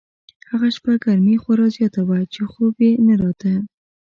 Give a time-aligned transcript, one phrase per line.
[0.49, 3.53] هغه شپه ګرمي خورا زیاته وه چې خوب یې نه راته.